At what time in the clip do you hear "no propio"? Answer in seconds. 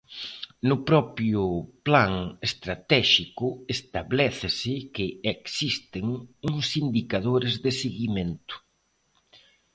0.67-1.41